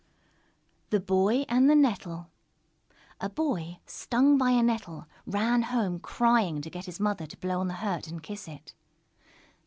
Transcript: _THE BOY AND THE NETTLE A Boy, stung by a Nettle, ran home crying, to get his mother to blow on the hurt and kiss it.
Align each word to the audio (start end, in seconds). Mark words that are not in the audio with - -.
_THE 0.89 0.99
BOY 0.99 1.45
AND 1.47 1.69
THE 1.69 1.75
NETTLE 1.75 2.31
A 3.19 3.29
Boy, 3.29 3.77
stung 3.85 4.35
by 4.35 4.49
a 4.49 4.63
Nettle, 4.63 5.05
ran 5.27 5.61
home 5.61 5.99
crying, 5.99 6.59
to 6.63 6.71
get 6.71 6.85
his 6.87 6.99
mother 6.99 7.27
to 7.27 7.37
blow 7.37 7.59
on 7.59 7.67
the 7.67 7.75
hurt 7.85 8.07
and 8.07 8.23
kiss 8.23 8.47
it. 8.47 8.73